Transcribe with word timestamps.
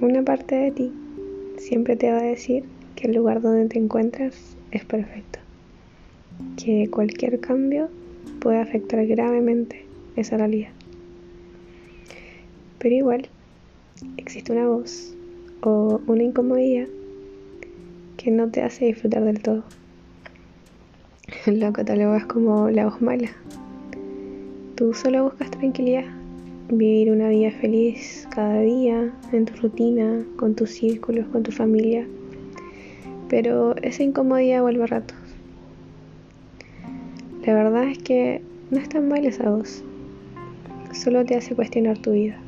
una 0.00 0.22
parte 0.22 0.54
de 0.54 0.70
ti 0.70 0.92
siempre 1.58 1.96
te 1.96 2.10
va 2.10 2.18
a 2.18 2.22
decir 2.22 2.64
que 2.96 3.06
el 3.06 3.14
lugar 3.14 3.40
donde 3.40 3.68
te 3.68 3.78
encuentras 3.78 4.56
es 4.70 4.84
perfecto, 4.84 5.38
que 6.62 6.88
cualquier 6.90 7.40
cambio 7.40 7.88
puede 8.40 8.60
afectar 8.60 9.06
gravemente 9.06 9.84
esa 10.16 10.36
realidad. 10.36 10.70
Pero 12.78 12.94
igual 12.94 13.28
existe 14.16 14.52
una 14.52 14.66
voz 14.66 15.14
o 15.62 16.00
una 16.06 16.22
incomodidad 16.22 16.88
que 18.16 18.30
no 18.30 18.50
te 18.50 18.62
hace 18.62 18.86
disfrutar 18.86 19.24
del 19.24 19.40
todo. 19.40 19.64
Lo 21.46 21.72
catalogas 21.72 22.26
como 22.26 22.68
la 22.70 22.86
voz 22.86 23.00
mala. 23.00 23.30
Tú 24.76 24.92
solo 24.92 25.24
buscas 25.24 25.50
tranquilidad, 25.50 26.04
vivir 26.68 27.10
una 27.10 27.28
vida 27.28 27.50
feliz 27.50 28.26
cada 28.30 28.60
día, 28.60 29.12
en 29.32 29.44
tu 29.44 29.54
rutina, 29.60 30.24
con 30.36 30.54
tus 30.54 30.70
círculos, 30.70 31.26
con 31.28 31.42
tu 31.42 31.52
familia. 31.52 32.06
Pero 33.28 33.76
esa 33.82 34.02
incomodidad 34.02 34.62
vuelve 34.62 34.84
a 34.84 34.86
ratos. 34.86 35.18
La 37.46 37.54
verdad 37.54 37.84
es 37.84 37.98
que 37.98 38.40
no 38.70 38.78
es 38.78 38.88
tan 38.88 39.08
mal 39.08 39.24
esa 39.24 39.50
voz, 39.50 39.84
solo 40.92 41.24
te 41.24 41.36
hace 41.36 41.54
cuestionar 41.54 41.98
tu 41.98 42.12
vida 42.12 42.38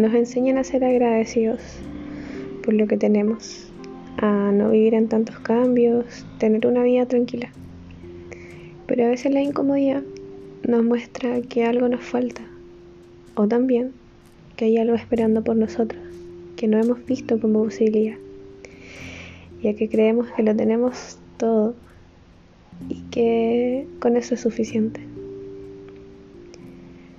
nos 0.00 0.14
enseñan 0.14 0.56
a 0.56 0.64
ser 0.64 0.84
agradecidos 0.84 1.60
por 2.64 2.74
lo 2.74 2.86
que 2.86 2.96
tenemos, 2.96 3.70
a 4.18 4.50
no 4.52 4.70
vivir 4.70 4.94
en 4.94 5.08
tantos 5.08 5.38
cambios, 5.40 6.26
tener 6.38 6.66
una 6.66 6.82
vida 6.82 7.06
tranquila. 7.06 7.50
Pero 8.86 9.04
a 9.04 9.08
veces 9.08 9.32
la 9.32 9.42
incomodidad 9.42 10.02
nos 10.70 10.84
muestra 10.84 11.42
que 11.42 11.64
algo 11.64 11.88
nos 11.88 12.02
falta, 12.02 12.42
o 13.34 13.48
también 13.48 13.92
que 14.56 14.66
hay 14.66 14.78
algo 14.78 14.94
esperando 14.94 15.42
por 15.42 15.56
nosotros, 15.56 16.00
que 16.56 16.68
no 16.68 16.78
hemos 16.78 17.04
visto 17.04 17.40
como 17.40 17.64
posibilidad, 17.64 18.16
ya 19.62 19.74
que 19.74 19.88
creemos 19.88 20.28
que 20.30 20.44
lo 20.44 20.54
tenemos 20.54 21.18
todo 21.38 21.74
y 22.88 23.00
que 23.10 23.88
con 23.98 24.16
eso 24.16 24.34
es 24.34 24.40
suficiente. 24.40 25.00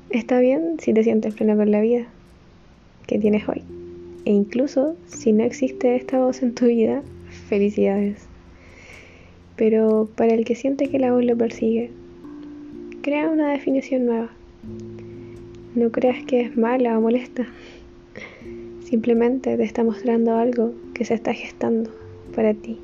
Está 0.10 0.40
bien 0.40 0.78
si 0.80 0.94
te 0.94 1.04
sientes 1.04 1.36
pleno 1.36 1.58
con 1.58 1.72
la 1.72 1.82
vida, 1.82 2.08
que 3.06 3.20
tienes 3.20 3.48
hoy. 3.50 3.64
E 4.24 4.32
incluso 4.32 4.96
si 5.08 5.34
no 5.34 5.44
existe 5.44 5.96
esta 5.96 6.20
voz 6.20 6.42
en 6.42 6.54
tu 6.54 6.68
vida, 6.68 7.04
felicidades. 7.50 8.28
Pero 9.58 10.10
para 10.16 10.34
el 10.34 10.46
que 10.46 10.56
siente 10.56 10.90
que 10.90 11.00
la 11.00 11.12
voz 11.12 11.26
lo 11.26 11.36
persigue, 11.38 11.92
crea 13.02 13.30
una 13.30 13.52
definición 13.52 14.06
nueva. 14.06 14.30
No 15.74 15.92
creas 15.92 16.24
que 16.26 16.42
es 16.42 16.56
mala 16.56 16.98
o 16.98 17.02
molesta. 17.02 17.48
Simplemente 18.84 19.58
te 19.58 19.64
está 19.64 19.84
mostrando 19.84 20.36
algo 20.36 20.74
que 20.94 21.06
se 21.06 21.16
está 21.16 21.34
gestando 21.34 21.90
para 22.36 22.54
ti. 22.54 22.78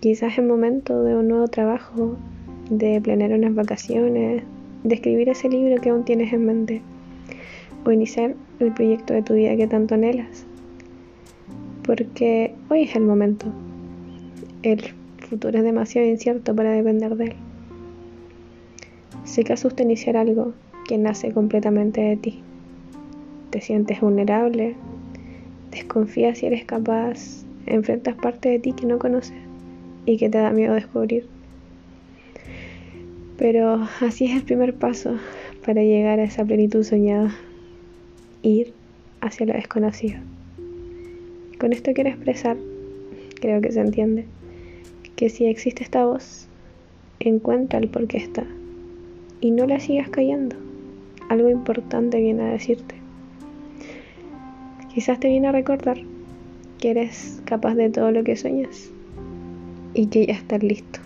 Quizás 0.00 0.36
es 0.36 0.44
momento 0.44 1.04
de 1.04 1.16
un 1.16 1.28
nuevo 1.28 1.48
trabajo, 1.48 2.16
de 2.68 3.00
planear 3.00 3.32
unas 3.32 3.54
vacaciones, 3.54 4.42
de 4.84 4.94
escribir 4.94 5.28
ese 5.28 5.48
libro 5.48 5.80
que 5.80 5.90
aún 5.90 6.04
tienes 6.04 6.32
en 6.32 6.44
mente 6.44 6.82
o 7.84 7.92
iniciar 7.92 8.34
el 8.60 8.72
proyecto 8.72 9.14
de 9.14 9.22
tu 9.22 9.34
vida 9.34 9.56
que 9.56 9.68
tanto 9.68 9.94
anhelas. 9.94 10.44
Porque 11.84 12.54
hoy 12.68 12.82
es 12.82 12.94
el 12.94 13.02
momento. 13.02 13.46
El 14.62 14.82
futuro 15.28 15.58
es 15.58 15.64
demasiado 15.64 16.06
incierto 16.06 16.54
para 16.54 16.72
depender 16.72 17.16
de 17.16 17.24
él. 17.24 17.34
Sé 19.24 19.44
que 19.44 19.52
asusta 19.52 19.82
iniciar 19.82 20.16
algo 20.16 20.52
que 20.86 20.98
nace 20.98 21.32
completamente 21.32 22.00
de 22.00 22.16
ti. 22.16 22.40
Te 23.50 23.60
sientes 23.60 24.00
vulnerable, 24.00 24.74
desconfías 25.70 26.38
si 26.38 26.46
eres 26.46 26.64
capaz, 26.64 27.44
enfrentas 27.66 28.14
parte 28.16 28.48
de 28.48 28.58
ti 28.58 28.72
que 28.72 28.86
no 28.86 28.98
conoces 28.98 29.36
y 30.06 30.16
que 30.16 30.28
te 30.28 30.38
da 30.38 30.50
miedo 30.50 30.74
descubrir. 30.74 31.26
Pero 33.38 33.86
así 34.00 34.26
es 34.26 34.36
el 34.36 34.42
primer 34.42 34.74
paso 34.74 35.16
para 35.64 35.82
llegar 35.82 36.18
a 36.18 36.24
esa 36.24 36.44
plenitud 36.44 36.82
soñada 36.82 37.34
ir 38.42 38.74
hacia 39.20 39.46
lo 39.46 39.52
desconocido. 39.52 40.18
Con 41.60 41.72
esto 41.72 41.92
quiero 41.94 42.10
expresar, 42.10 42.56
creo 43.40 43.60
que 43.60 43.70
se 43.70 43.80
entiende, 43.80 44.26
que 45.14 45.28
si 45.28 45.46
existe 45.46 45.84
esta 45.84 46.04
voz, 46.04 46.48
encuentra 47.20 47.78
el 47.78 47.88
por 47.88 48.08
qué 48.08 48.18
está 48.18 48.44
y 49.42 49.50
no 49.50 49.66
la 49.66 49.80
sigas 49.80 50.08
callando. 50.08 50.56
Algo 51.28 51.50
importante 51.50 52.20
viene 52.20 52.44
a 52.44 52.52
decirte. 52.52 52.94
Quizás 54.94 55.18
te 55.20 55.28
viene 55.28 55.48
a 55.48 55.52
recordar 55.52 55.98
que 56.78 56.90
eres 56.90 57.42
capaz 57.44 57.74
de 57.74 57.90
todo 57.90 58.12
lo 58.12 58.22
que 58.24 58.36
sueñas 58.36 58.90
y 59.94 60.06
que 60.06 60.26
ya 60.26 60.34
estás 60.34 60.62
listo. 60.62 61.00